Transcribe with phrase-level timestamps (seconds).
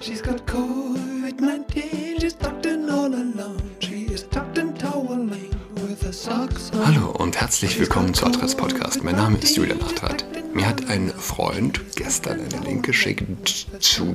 [0.00, 3.60] She's got COVID-19, she's tucked in all alone.
[3.80, 6.86] She is tucked in toweling with her socks on.
[6.86, 9.02] Hallo und herzlich willkommen zu Adrats Podcast.
[9.02, 10.24] Mein Name ist Julian Adrat.
[10.54, 14.14] Mir hat ein Freund gestern einen Link geschickt zu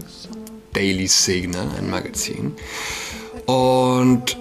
[0.72, 2.56] Daily Signal, ein Magazin.
[3.46, 4.38] Und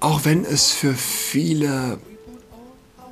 [0.00, 2.00] auch wenn es für viele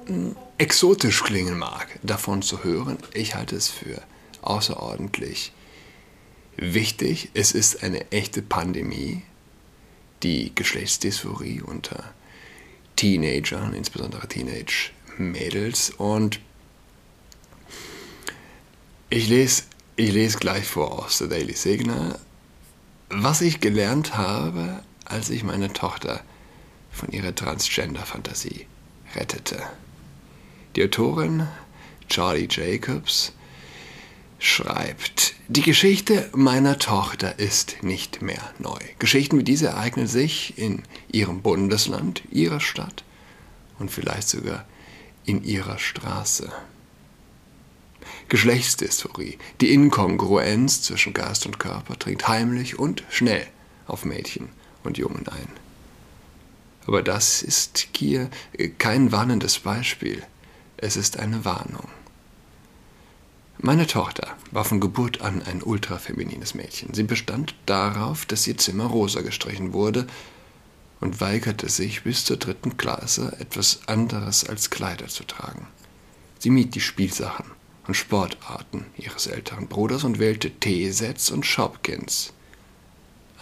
[0.07, 4.03] hm, exotisch klingen mag, davon zu hören, ich halte es für
[4.43, 5.52] außerordentlich
[6.59, 7.30] wichtig.
[7.35, 9.23] Es ist eine echte Pandemie,
[10.23, 12.12] die Geschlechtsdysphorie unter
[12.97, 15.91] Teenagern, insbesondere Teenage-Mädels.
[15.91, 16.41] Und
[19.09, 19.63] ich lese,
[19.97, 22.19] ich lese gleich vor aus der Daily Signal,
[23.09, 26.23] was ich gelernt habe, als ich meine Tochter
[26.91, 28.66] von ihrer Transgender-Fantasie
[29.15, 29.63] rettete.
[30.77, 31.49] Die Autorin
[32.09, 33.33] Charlie Jacobs
[34.38, 38.79] schreibt, die Geschichte meiner Tochter ist nicht mehr neu.
[38.99, 43.04] Geschichten wie diese ereignen sich in ihrem Bundesland, ihrer Stadt
[43.79, 44.65] und vielleicht sogar
[45.24, 46.52] in ihrer Straße.
[48.29, 53.46] Geschlechtsdysphorie, die Inkongruenz zwischen Geist und Körper dringt heimlich und schnell
[53.87, 54.51] auf Mädchen
[54.85, 55.48] und Jungen ein.
[56.87, 58.30] Aber das ist hier
[58.79, 60.23] kein warnendes Beispiel,
[60.76, 61.88] es ist eine Warnung.
[63.60, 66.94] Meine Tochter war von Geburt an ein ultrafeminines Mädchen.
[66.94, 70.06] Sie bestand darauf, dass ihr Zimmer rosa gestrichen wurde
[71.00, 75.66] und weigerte sich bis zur dritten Klasse etwas anderes als Kleider zu tragen.
[76.38, 77.47] Sie mied die Spielsachen
[77.88, 82.32] und Sportarten ihres älteren Bruders und wählte Teesets und Shopkins,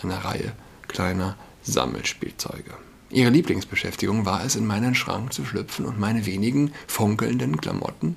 [0.03, 0.55] eine Reihe
[0.89, 2.73] kleiner Sammelspielzeuge.
[3.11, 8.17] Ihre Lieblingsbeschäftigung war es, in meinen Schrank zu schlüpfen und meine wenigen funkelnden Klamotten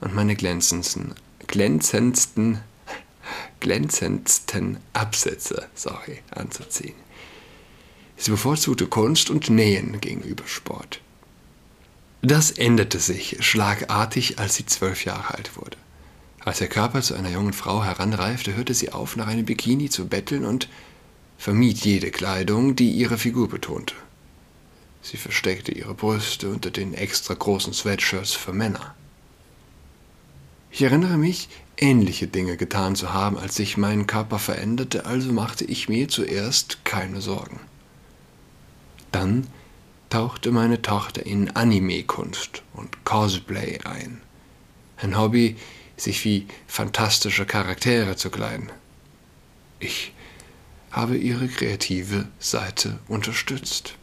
[0.00, 1.14] und meine glänzendsten,
[1.46, 2.60] glänzendsten,
[3.60, 6.94] glänzendsten Absätze sorry, anzuziehen.
[8.16, 11.00] Sie bevorzugte Kunst und Nähen gegenüber Sport.
[12.22, 15.78] Das änderte sich schlagartig, als sie zwölf Jahre alt wurde.
[16.44, 20.06] Als ihr Körper zu einer jungen Frau heranreifte, hörte sie auf, nach einem Bikini zu
[20.06, 20.68] betteln und
[21.38, 23.94] vermied jede Kleidung, die ihre Figur betonte.
[25.02, 28.94] Sie versteckte ihre Brüste unter den extra großen Sweatshirts für Männer.
[30.70, 35.64] Ich erinnere mich, ähnliche Dinge getan zu haben, als sich mein Körper veränderte, also machte
[35.64, 37.60] ich mir zuerst keine Sorgen.
[39.10, 39.46] Dann
[40.10, 44.20] tauchte meine Tochter in Anime-Kunst und Cosplay ein.
[44.96, 45.56] Ein Hobby,
[45.96, 48.70] sich wie fantastische Charaktere zu kleiden.
[49.78, 50.12] Ich
[50.90, 53.94] habe ihre kreative Seite unterstützt.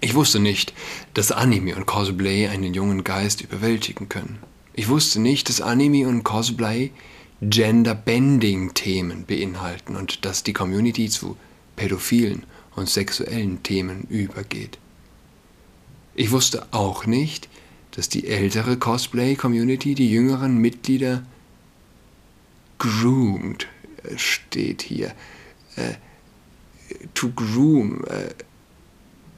[0.00, 0.72] Ich wusste nicht,
[1.12, 4.38] dass Anime und Cosplay einen jungen Geist überwältigen können.
[4.72, 6.90] Ich wusste nicht, dass Anime und Cosplay
[7.42, 11.36] Gender-Bending-Themen beinhalten und dass die Community zu
[11.76, 12.44] pädophilen
[12.76, 14.78] und sexuellen Themen übergeht.
[16.14, 17.48] Ich wusste auch nicht,
[17.92, 21.22] dass die ältere Cosplay-Community die jüngeren Mitglieder
[22.78, 23.66] groomed
[24.04, 25.12] äh, steht hier.
[25.76, 25.94] Äh,
[27.14, 28.04] to groom.
[28.06, 28.30] Äh,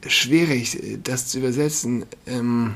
[0.07, 2.75] schwierig, das zu übersetzen, ähm,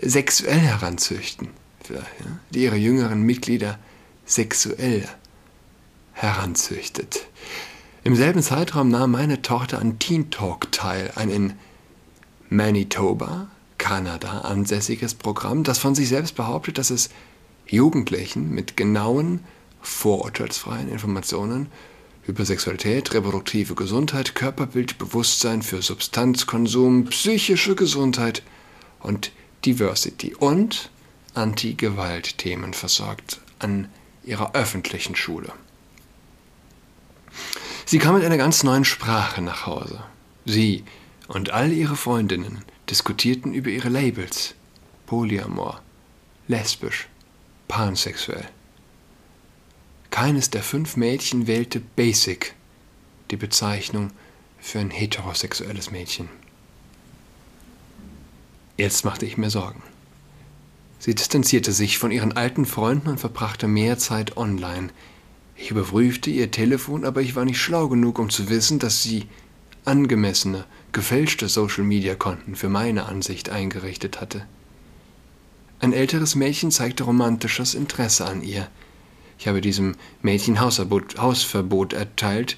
[0.00, 1.48] sexuell heranzüchten,
[1.82, 2.38] vielleicht, ja?
[2.50, 3.78] die ihre jüngeren Mitglieder
[4.24, 5.08] sexuell
[6.12, 7.26] heranzüchtet.
[8.04, 11.52] Im selben Zeitraum nahm meine Tochter an Teen Talk teil, ein in
[12.48, 17.10] Manitoba, Kanada ansässiges Programm, das von sich selbst behauptet, dass es
[17.66, 19.40] Jugendlichen mit genauen,
[19.80, 21.68] vorurteilsfreien Informationen
[22.26, 28.42] über Sexualität, reproduktive Gesundheit, Körperbild, Bewusstsein für Substanzkonsum, psychische Gesundheit
[29.00, 29.32] und
[29.64, 30.90] Diversity und
[31.34, 33.88] Anti-Gewalt-Themen versorgt an
[34.24, 35.52] ihrer öffentlichen Schule.
[37.84, 40.02] Sie kam mit einer ganz neuen Sprache nach Hause.
[40.44, 40.84] Sie
[41.28, 44.54] und all ihre Freundinnen diskutierten über ihre Labels.
[45.06, 45.80] Polyamor,
[46.48, 47.06] lesbisch,
[47.68, 48.48] pansexuell.
[50.16, 52.54] Keines der fünf Mädchen wählte Basic,
[53.30, 54.12] die Bezeichnung
[54.58, 56.30] für ein heterosexuelles Mädchen.
[58.78, 59.82] Jetzt machte ich mir Sorgen.
[60.98, 64.88] Sie distanzierte sich von ihren alten Freunden und verbrachte mehr Zeit online.
[65.54, 69.26] Ich überprüfte ihr Telefon, aber ich war nicht schlau genug, um zu wissen, dass sie
[69.84, 74.46] angemessene, gefälschte Social-Media-Konten für meine Ansicht eingerichtet hatte.
[75.78, 78.70] Ein älteres Mädchen zeigte romantisches Interesse an ihr–
[79.38, 82.56] ich habe diesem Mädchen Hausverbot, Hausverbot erteilt.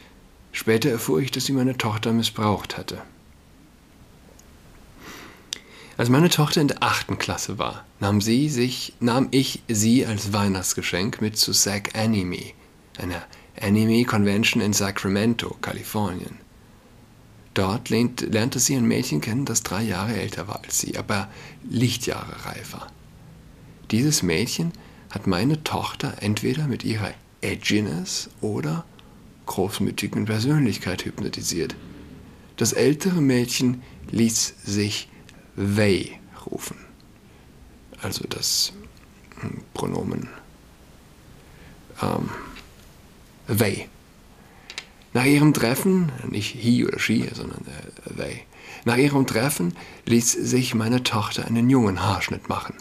[0.53, 3.03] Später erfuhr ich, dass sie meine Tochter missbraucht hatte.
[5.97, 10.33] Als meine Tochter in der achten Klasse war, nahm, sie sich, nahm ich sie als
[10.33, 12.53] Weihnachtsgeschenk mit zu SAC Anime,
[12.99, 13.25] einer
[13.61, 16.39] Anime Convention in Sacramento, Kalifornien.
[17.55, 21.29] Dort lernte sie ein Mädchen kennen, das drei Jahre älter war als sie, aber
[21.69, 22.87] Lichtjahre reifer.
[23.91, 24.71] Dieses Mädchen
[25.11, 28.85] hat meine Tochter entweder mit ihrer Edginess oder
[29.47, 31.75] großmütigen Persönlichkeit hypnotisiert.
[32.57, 35.09] Das ältere Mädchen ließ sich
[35.57, 36.77] they rufen.
[38.03, 38.73] Also das
[39.41, 40.29] hm, Pronomen
[42.03, 42.29] ähm,
[43.47, 43.89] they.
[45.15, 48.41] Nach ihrem Treffen, nicht he oder she, sondern äh, they,
[48.85, 49.75] nach ihrem Treffen
[50.07, 52.75] ließ sich meine Tochter einen jungen Haarschnitt machen,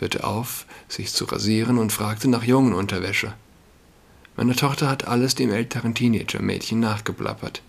[0.00, 3.34] hörte auf, sich zu rasieren und fragte nach jungen Unterwäsche.
[4.36, 7.62] Meine Tochter hat alles dem älteren Teenager-Mädchen nachgeplappert.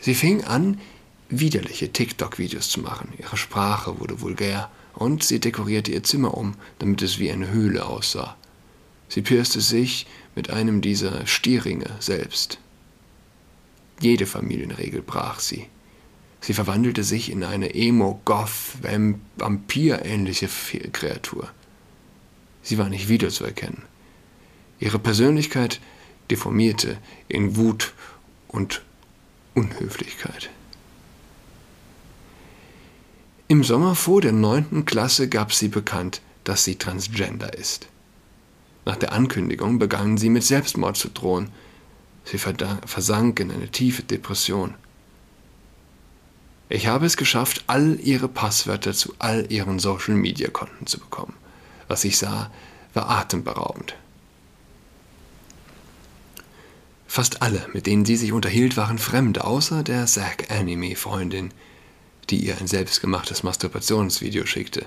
[0.00, 0.80] Sie fing an,
[1.28, 3.12] widerliche TikTok-Videos zu machen.
[3.18, 7.86] Ihre Sprache wurde vulgär und sie dekorierte ihr Zimmer um, damit es wie eine Höhle
[7.86, 8.36] aussah.
[9.08, 12.58] Sie pierste sich mit einem dieser Stierringe selbst.
[14.00, 15.68] Jede Familienregel brach sie.
[16.42, 20.48] Sie verwandelte sich in eine Emo-Goth-Vampir-ähnliche
[20.90, 21.48] Kreatur.
[22.62, 23.82] Sie war nicht wiederzuerkennen.
[24.80, 25.78] Ihre Persönlichkeit
[26.30, 26.98] deformierte
[27.28, 27.94] in Wut
[28.48, 28.82] und
[29.54, 30.50] Unhöflichkeit.
[33.46, 37.86] Im Sommer vor der neunten Klasse gab sie bekannt, dass sie transgender ist.
[38.84, 41.50] Nach der Ankündigung begann sie mit Selbstmord zu drohen.
[42.24, 44.74] Sie versank in eine tiefe Depression.
[46.74, 51.34] Ich habe es geschafft, all ihre Passwörter zu all ihren Social-Media-Konten zu bekommen.
[51.86, 52.50] Was ich sah,
[52.94, 53.94] war atemberaubend.
[57.06, 61.50] Fast alle, mit denen sie sich unterhielt, waren Fremde, außer der Zack-Anime-Freundin,
[62.30, 64.86] die ihr ein selbstgemachtes Masturbationsvideo schickte.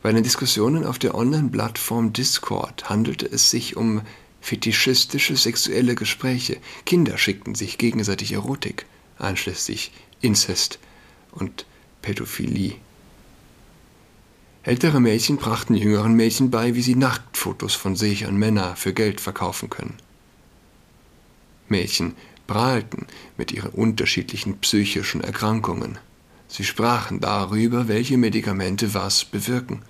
[0.00, 4.00] Bei den Diskussionen auf der Online-Plattform Discord handelte es sich um
[4.40, 6.56] fetischistische sexuelle Gespräche.
[6.86, 8.86] Kinder schickten sich gegenseitig Erotik,
[9.18, 9.92] einschließlich
[10.22, 10.78] Inzest
[11.36, 11.66] und
[12.02, 12.74] Pädophilie.
[14.62, 19.20] Ältere Mädchen brachten jüngeren Mädchen bei, wie sie Nacktfotos von sich an Männer für Geld
[19.20, 19.98] verkaufen können.
[21.68, 22.16] Mädchen
[22.46, 23.06] prahlten
[23.36, 25.98] mit ihren unterschiedlichen psychischen Erkrankungen.
[26.48, 29.82] Sie sprachen darüber, welche Medikamente was bewirken.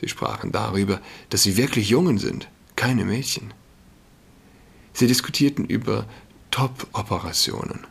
[0.00, 3.52] Sie sprachen darüber, dass sie wirklich Jungen sind, keine Mädchen.
[4.92, 6.06] Sie diskutierten über
[6.50, 7.86] Top-Operationen,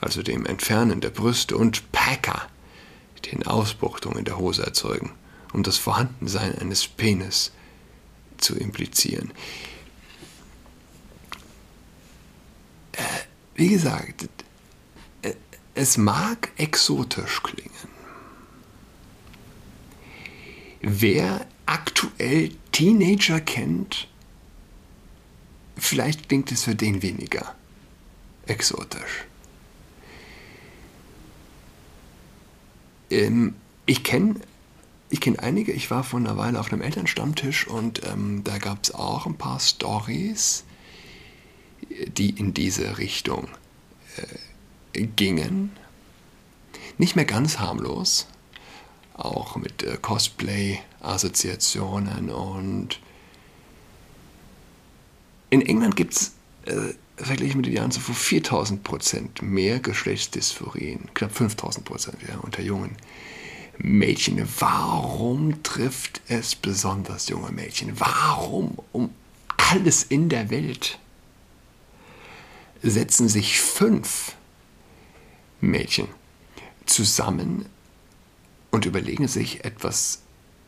[0.00, 2.48] also dem Entfernen der Brüste und Packer,
[3.30, 5.12] den Ausbuchtungen der Hose erzeugen,
[5.52, 7.52] um das Vorhandensein eines Penis
[8.38, 9.32] zu implizieren.
[12.92, 13.02] Äh,
[13.54, 14.28] wie gesagt,
[15.76, 17.70] es mag exotisch klingen.
[20.80, 24.08] Wer aktuell Teenager kennt,
[25.76, 27.54] vielleicht klingt es für den weniger
[28.46, 29.26] exotisch.
[33.10, 33.54] Ähm,
[33.86, 34.34] ich kenne
[35.08, 38.82] ich kenn einige, ich war vor einer Weile auf einem Elternstammtisch und ähm, da gab
[38.82, 40.64] es auch ein paar Stories,
[42.08, 43.46] die in diese Richtung
[44.92, 45.70] äh, gingen.
[46.98, 48.26] Nicht mehr ganz harmlos,
[49.14, 52.98] auch mit äh, Cosplay-Assoziationen und
[55.50, 56.32] in England gibt es
[56.64, 62.62] äh, verglichen mit den Jahren zuvor 4000 Prozent mehr Geschlechtsdysphorien, knapp 5000 Prozent ja, unter
[62.62, 62.96] Jungen.
[63.78, 67.98] Mädchen, warum trifft es besonders junge Mädchen?
[68.00, 69.10] Warum um
[69.56, 70.98] alles in der Welt
[72.82, 74.34] setzen sich fünf
[75.60, 76.08] Mädchen
[76.86, 77.66] zusammen
[78.70, 80.22] und überlegen sich etwas,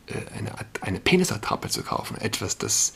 [0.07, 2.95] äh, eine, eine Penisattrappe zu kaufen, etwas, das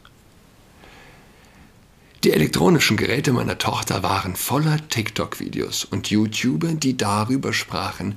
[2.24, 8.16] Die elektronischen Geräte meiner Tochter waren voller TikTok-Videos und YouTuber, die darüber sprachen,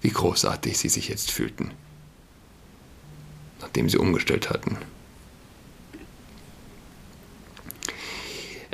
[0.00, 1.72] wie großartig sie sich jetzt fühlten,
[3.60, 4.78] nachdem sie umgestellt hatten.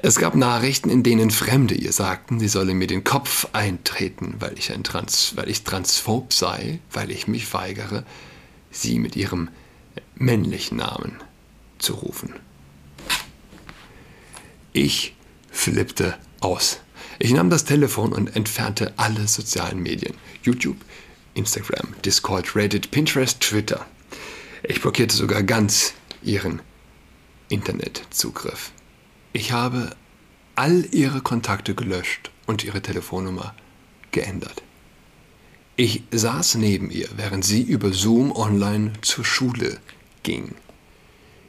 [0.03, 4.59] Es gab Nachrichten, in denen Fremde ihr sagten, sie solle mir den Kopf eintreten, weil
[4.59, 8.05] ich, ein Trans, weil ich transphob sei, weil ich mich weigere,
[8.71, 9.51] sie mit ihrem
[10.15, 11.17] männlichen Namen
[11.79, 12.35] zu rufen.
[14.73, 15.15] Ich
[15.51, 16.81] flippte aus.
[17.19, 20.15] Ich nahm das Telefon und entfernte alle sozialen Medien.
[20.43, 20.79] YouTube,
[21.35, 23.85] Instagram, Discord, Reddit, Pinterest, Twitter.
[24.63, 25.93] Ich blockierte sogar ganz
[26.23, 26.63] ihren
[27.51, 28.73] Internetzugriff.
[29.33, 29.91] Ich habe
[30.57, 33.55] all ihre Kontakte gelöscht und ihre Telefonnummer
[34.11, 34.63] geändert.
[35.77, 39.79] Ich saß neben ihr, während sie über Zoom online zur Schule
[40.25, 40.57] ging.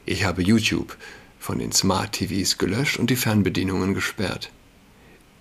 [0.06, 0.96] Ich habe YouTube
[1.40, 4.50] von den Smart TVs gelöscht und die Fernbedienungen gesperrt.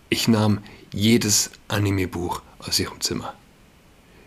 [0.10, 3.36] Ich nahm jedes Anime-Buch aus ihrem Zimmer.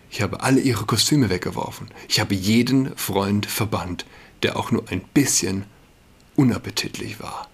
[0.09, 1.89] Ich habe alle ihre Kostüme weggeworfen.
[2.09, 4.07] Ich habe jeden Freund verbannt,
[4.45, 5.65] der auch nur ein bisschen
[6.37, 7.49] unappetitlich war.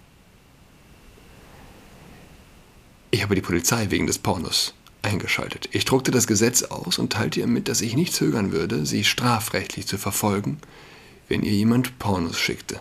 [3.13, 5.67] Ich habe die Polizei wegen des Pornos eingeschaltet.
[5.73, 9.03] Ich druckte das Gesetz aus und teilte ihr mit, dass ich nicht zögern würde, sie
[9.03, 10.59] strafrechtlich zu verfolgen,
[11.27, 12.79] wenn ihr jemand Pornos schickte.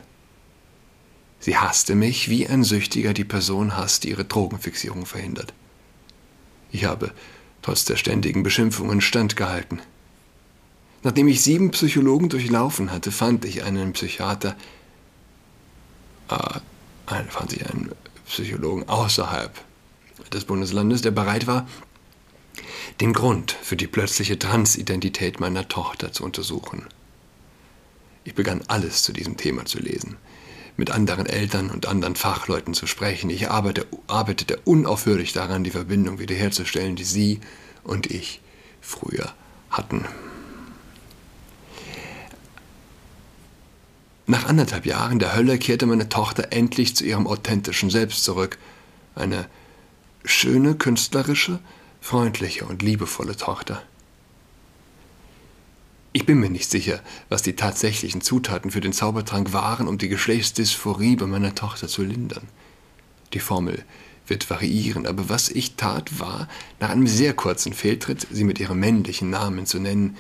[1.41, 5.53] Sie hasste mich, wie ein Süchtiger die Person hasst, die ihre Drogenfixierung verhindert.
[6.71, 7.13] Ich habe
[7.63, 9.81] trotz der ständigen Beschimpfungen standgehalten.
[11.03, 14.55] Nachdem ich sieben Psychologen durchlaufen hatte, fand ich einen Psychiater,
[16.29, 16.61] äh,
[17.07, 17.91] fand ich einen
[18.27, 19.65] Psychologen außerhalb
[20.31, 21.67] des Bundeslandes, der bereit war,
[23.01, 26.87] den Grund für die plötzliche Transidentität meiner Tochter zu untersuchen.
[28.25, 30.17] Ich begann alles zu diesem Thema zu lesen,
[30.77, 33.31] mit anderen Eltern und anderen Fachleuten zu sprechen.
[33.31, 37.41] Ich arbeite, arbeitete unaufhörlich daran, die Verbindung wiederherzustellen, die sie
[37.83, 38.41] und ich
[38.81, 39.33] früher
[39.71, 40.05] hatten.
[44.27, 48.59] Nach anderthalb Jahren der Hölle kehrte meine Tochter endlich zu ihrem authentischen Selbst zurück.
[49.17, 49.49] Eine
[50.25, 51.61] schöne, künstlerische,
[52.01, 53.83] freundliche und liebevolle Tochter.
[56.13, 60.09] Ich bin mir nicht sicher, was die tatsächlichen Zutaten für den Zaubertrank waren, um die
[60.09, 62.49] Geschlechtsdysphorie bei meiner Tochter zu lindern.
[63.33, 63.85] Die Formel
[64.27, 66.49] wird variieren, aber was ich tat, war,
[66.81, 70.17] nach einem sehr kurzen Fehltritt, sie mit ihrem männlichen Namen zu nennen,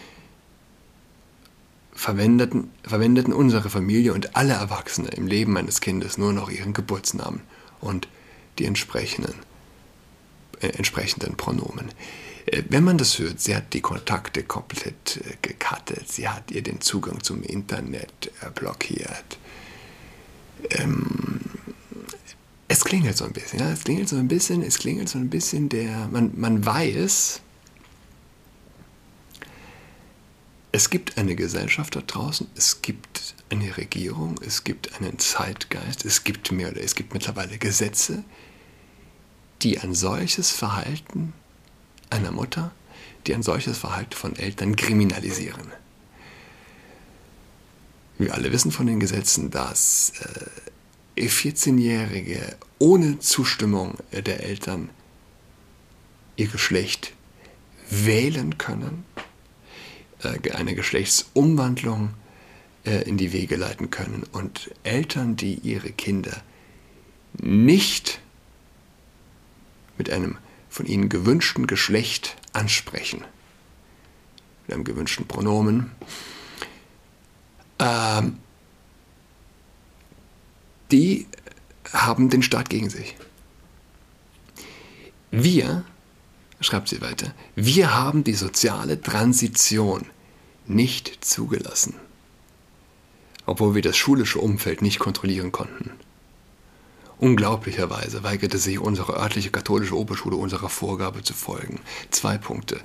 [1.92, 7.40] verwendeten, verwendeten unsere Familie und alle Erwachsene im Leben meines Kindes nur noch ihren Geburtsnamen
[7.80, 8.06] und
[8.58, 9.34] die entsprechenden
[10.68, 11.88] entsprechenden Pronomen.
[12.46, 16.62] Äh, wenn man das hört, sie hat die Kontakte komplett äh, gekattet, sie hat ihr
[16.62, 19.38] den Zugang zum Internet blockiert.
[20.70, 21.40] Ähm,
[22.68, 25.28] es klingelt so ein bisschen, ja, es klingelt so ein bisschen, es klingelt so ein
[25.28, 27.40] bisschen der, man, man weiß,
[30.72, 36.22] es gibt eine Gesellschaft da draußen, es gibt eine Regierung, es gibt einen Zeitgeist, es
[36.22, 38.22] gibt mehr oder es gibt mittlerweile Gesetze,
[39.62, 41.32] die ein solches Verhalten
[42.08, 42.72] einer Mutter,
[43.26, 45.72] die ein solches Verhalten von Eltern kriminalisieren.
[48.18, 50.12] Wir alle wissen von den Gesetzen, dass
[51.16, 54.90] äh, 14-Jährige ohne Zustimmung der Eltern
[56.36, 57.12] ihr Geschlecht
[57.88, 59.04] wählen können,
[60.22, 62.10] äh, eine Geschlechtsumwandlung
[62.84, 66.42] äh, in die Wege leiten können und Eltern, die ihre Kinder
[67.34, 68.20] nicht
[70.00, 70.38] mit einem
[70.70, 73.22] von ihnen gewünschten Geschlecht ansprechen.
[74.66, 75.90] Mit einem gewünschten Pronomen.
[77.78, 78.38] Ähm,
[80.90, 81.26] die
[81.92, 83.14] haben den Staat gegen sich.
[85.30, 85.84] Wir,
[86.62, 90.06] schreibt sie weiter, wir haben die soziale Transition
[90.66, 91.96] nicht zugelassen,
[93.44, 95.90] obwohl wir das schulische Umfeld nicht kontrollieren konnten.
[97.20, 101.78] Unglaublicherweise weigerte sich unsere örtliche katholische Oberschule unserer Vorgabe zu folgen.
[102.10, 102.80] Zwei Punkte.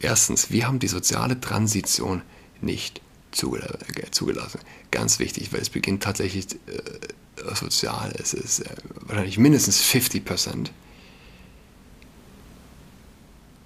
[0.00, 2.22] Erstens, wir haben die soziale Transition
[2.60, 3.00] nicht
[3.32, 4.60] zugelassen.
[4.90, 8.12] Ganz wichtig, weil es beginnt tatsächlich äh, sozial.
[8.16, 10.72] Es ist äh, wahrscheinlich mindestens 50 Prozent.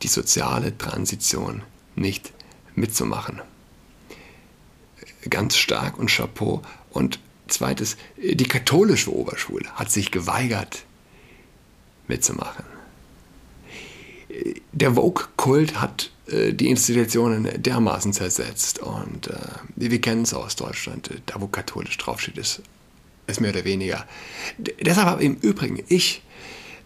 [0.03, 1.63] die soziale Transition
[1.97, 2.33] nicht
[2.75, 3.41] mitzumachen.
[5.29, 6.63] Ganz stark und Chapeau.
[6.91, 10.85] Und zweites, die katholische Oberschule hat sich geweigert
[12.07, 12.65] mitzumachen.
[14.73, 19.39] Der Vogue-Kult hat äh, die Institutionen dermaßen zersetzt und äh,
[19.77, 22.63] wir kennen es aus Deutschland, da wo katholisch draufsteht, ist
[23.27, 24.07] es mehr oder weniger.
[24.59, 26.23] D deshalb habe im Übrigen ich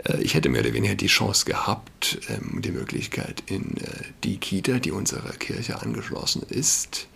[0.04, 3.86] äh, ich hätte mehr oder weniger die Chance gehabt, ähm, die Möglichkeit in äh,
[4.24, 7.08] die Kita, die unserer Kirche angeschlossen ist,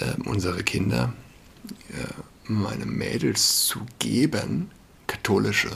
[0.00, 1.12] ähm, unsere Kinder,
[2.48, 4.70] äh, meine Mädels zu geben,
[5.06, 5.70] katholische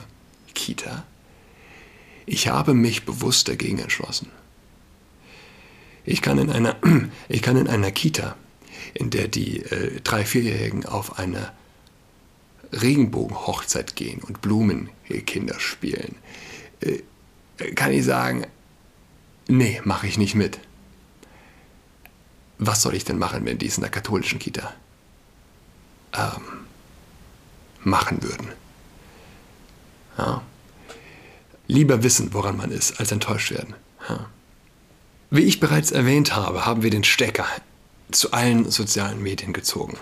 [0.54, 1.04] Kita.
[2.26, 4.30] Ich habe mich bewusst dagegen entschlossen.
[6.04, 6.76] Ich kann in einer,
[7.28, 8.37] ich kann in einer Kita,
[8.94, 11.52] in der die äh, drei, vierjährigen auf eine
[12.72, 16.16] Regenbogenhochzeit gehen und Blumenkinder spielen,
[16.80, 17.02] äh,
[17.75, 18.46] kann ich sagen,
[19.48, 20.60] nee, mache ich nicht mit.
[22.58, 24.75] Was soll ich denn machen, wenn die es in der katholischen Kita
[26.15, 26.67] ähm,
[27.83, 28.49] machen würden?
[30.17, 30.43] Ja.
[31.67, 33.75] Lieber wissen, woran man ist, als enttäuscht werden.
[34.09, 34.27] Ja.
[35.31, 37.47] Wie ich bereits erwähnt habe, haben wir den Stecker
[38.11, 39.99] zu allen sozialen Medien gezogen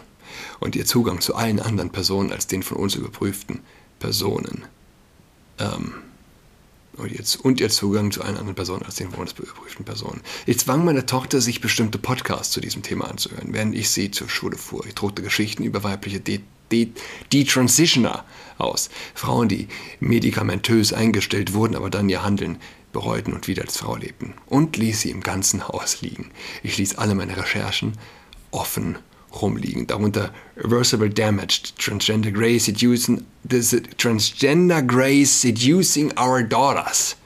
[0.61, 3.61] und ihr Zugang zu allen anderen Personen als den von uns überprüften
[3.99, 4.65] Personen.
[5.59, 5.95] Ähm,
[6.97, 10.21] und, jetzt, und ihr Zugang zu allen anderen Personen als den von uns überprüften Personen.
[10.47, 14.29] Ich zwang meine Tochter, sich bestimmte Podcasts zu diesem Thema anzuhören, während ich sie zur
[14.29, 14.85] Schule fuhr.
[14.87, 16.21] Ich druckte Geschichten über weibliche
[17.33, 18.25] Detransitioner
[18.59, 18.91] aus.
[19.15, 19.69] Frauen, die
[20.01, 22.59] medikamentös eingestellt wurden, aber dann ihr Handeln
[22.93, 24.35] bereuten und wieder als Frau lebten.
[24.47, 26.31] Und ließ sie im ganzen Haus liegen.
[26.63, 27.93] Ich ließ alle meine Recherchen
[28.51, 28.99] offen
[29.43, 29.87] rumliegen.
[29.87, 37.17] Darunter Reversible Damaged, Transgender Grey Seducing, Transgender Grey Seducing Our Daughters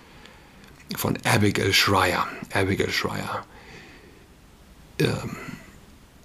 [0.96, 2.26] von Abigail Schreier.
[2.52, 3.44] Abigail Schreier.
[4.98, 5.36] Ähm,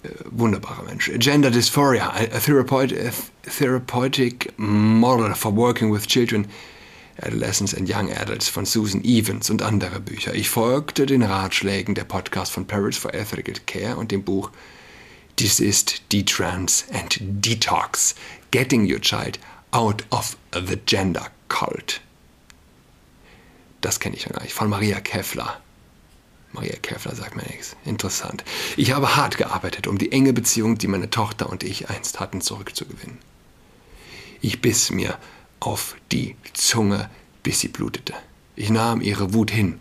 [0.02, 1.10] äh, wunderbarer Mensch.
[1.18, 6.46] Gender Dysphoria, a, therapeutic, a therapeutic model for working with children,
[7.22, 10.34] adolescents and young adults von Susan Evans und andere Bücher.
[10.34, 14.50] Ich folgte den Ratschlägen der Podcast von Parents for Ethical Care und dem Buch
[15.38, 18.14] Dies ist Detrans and Detox,
[18.52, 19.38] Getting Your Child
[19.70, 22.00] Out of the Gender Cult.
[23.82, 24.54] Das kenne ich ja gar nicht.
[24.54, 25.60] Von Maria Keffler.
[26.52, 27.76] Maria Keffler sagt mir nichts.
[27.84, 28.44] Interessant.
[28.78, 32.40] Ich habe hart gearbeitet, um die enge Beziehung, die meine Tochter und ich einst hatten,
[32.40, 33.18] zurückzugewinnen.
[34.40, 35.18] Ich biss mir
[35.60, 37.10] auf die Zunge,
[37.42, 38.14] bis sie blutete.
[38.54, 39.80] Ich nahm ihre Wut hin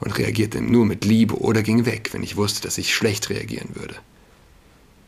[0.00, 3.76] und reagierte nur mit Liebe oder ging weg, wenn ich wusste, dass ich schlecht reagieren
[3.76, 3.96] würde.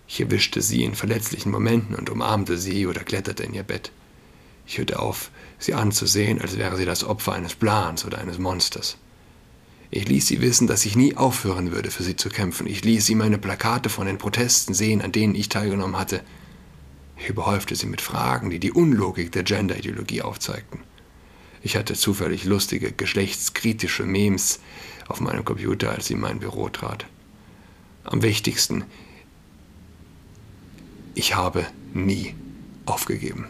[0.09, 3.91] Ich erwischte sie in verletzlichen Momenten und umarmte sie oder kletterte in ihr Bett.
[4.67, 8.97] Ich hörte auf, sie anzusehen, als wäre sie das Opfer eines Plans oder eines Monsters.
[9.91, 12.67] Ich ließ sie wissen, dass ich nie aufhören würde, für sie zu kämpfen.
[12.67, 16.23] Ich ließ sie meine Plakate von den Protesten sehen, an denen ich teilgenommen hatte.
[17.19, 20.81] Ich überhäufte sie mit Fragen, die die Unlogik der Gender-Ideologie aufzeigten.
[21.63, 24.61] Ich hatte zufällig lustige, geschlechtskritische Memes
[25.09, 27.07] auf meinem Computer, als sie in mein Büro trat.
[28.05, 28.85] Am wichtigsten,
[31.17, 32.35] ich habe nie
[32.85, 33.47] aufgegeben.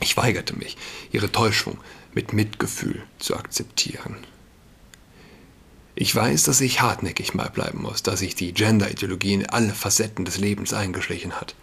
[0.00, 0.76] Ich weigerte mich,
[1.12, 1.78] ihre Täuschung
[2.12, 4.16] mit Mitgefühl zu akzeptieren.
[5.94, 10.24] Ich weiß, dass ich hartnäckig mal bleiben muss, dass sich die Gender-Ideologie in alle Facetten
[10.24, 11.54] des Lebens eingeschlichen hat.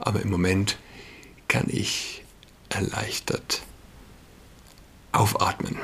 [0.00, 0.76] Aber im Moment
[1.46, 2.24] kann ich
[2.70, 3.62] erleichtert
[5.12, 5.76] aufatmen.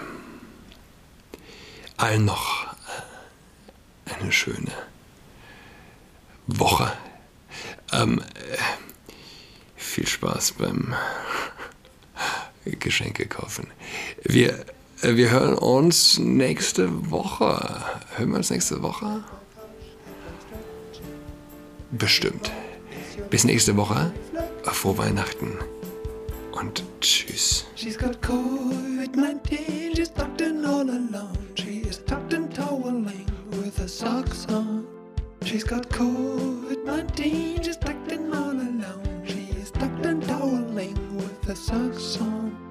[1.97, 2.67] Allen noch
[4.21, 4.73] eine schöne
[6.47, 6.93] Woche
[8.03, 8.57] ähm, äh,
[9.77, 10.95] viel Spaß beim
[12.65, 13.69] Geschenke kaufen.
[14.23, 14.65] Wir,
[15.03, 17.85] äh, wir hören uns nächste Woche.
[18.17, 19.25] Hören wir uns nächste Woche?
[21.91, 22.51] Bestimmt.
[23.31, 24.13] Bis nächste Woche.
[24.65, 25.53] Frohe Weihnachten.
[26.53, 27.67] Und tschüss.
[27.75, 31.37] She's got COVID-19, she's tucked in all alone.
[31.57, 34.87] She is tucked in toweling with her socks on.
[35.45, 37.77] She's got COVID-19, she's
[41.55, 42.64] tucked in